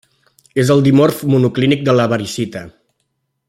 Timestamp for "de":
1.91-1.95